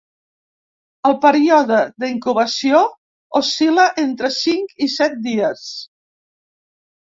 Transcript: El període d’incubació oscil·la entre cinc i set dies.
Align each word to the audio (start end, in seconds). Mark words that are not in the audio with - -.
El 1.09 1.17
període 1.25 1.81
d’incubació 2.03 2.81
oscil·la 3.41 3.87
entre 4.07 4.33
cinc 4.41 4.75
i 4.89 4.91
set 4.97 5.23
dies. 5.31 5.71